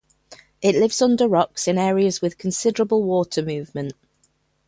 It 0.63 0.73
lives 0.73 0.99
under 0.99 1.27
rocks 1.27 1.67
in 1.67 1.77
areas 1.77 2.23
with 2.23 2.39
considerable 2.39 3.03
water 3.03 3.43
movement. 3.43 3.93